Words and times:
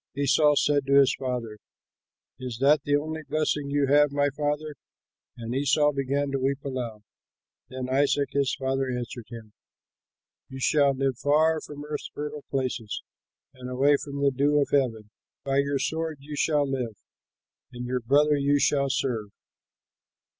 Esau 0.15 0.55
said 0.55 0.87
to 0.87 0.93
his 0.99 1.13
father, 1.13 1.59
"Is 2.39 2.57
that 2.59 2.81
the 2.81 2.95
only 2.95 3.21
blessing 3.21 3.69
you 3.69 3.85
have, 3.85 4.11
my 4.11 4.31
father?" 4.35 4.73
and 5.37 5.53
Esau 5.53 5.91
began 5.91 6.31
to 6.31 6.39
weep 6.39 6.57
aloud. 6.65 7.03
Then 7.69 7.87
Isaac 7.87 8.29
his 8.31 8.55
father 8.55 8.89
answered 8.89 9.27
him: 9.29 9.53
"You 10.49 10.57
shall 10.59 10.95
live 10.95 11.19
far 11.19 11.61
from 11.61 11.85
earth's 11.85 12.09
fertile 12.15 12.45
places, 12.49 13.03
And 13.53 13.69
away 13.69 13.95
from 14.03 14.23
the 14.23 14.31
dew 14.31 14.57
of 14.59 14.69
heaven. 14.71 15.11
By 15.45 15.59
your 15.59 15.77
sword 15.77 16.17
you 16.19 16.35
shall 16.35 16.67
live, 16.67 16.95
And 17.71 17.85
your 17.85 17.99
brother 17.99 18.35
you 18.37 18.57
shall 18.57 18.89
serve." 18.89 19.29